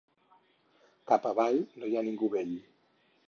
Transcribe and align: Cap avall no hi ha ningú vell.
Cap 1.11 1.27
avall 1.33 1.61
no 1.81 1.91
hi 1.91 1.99
ha 1.99 2.03
ningú 2.09 2.31
vell. 2.37 2.57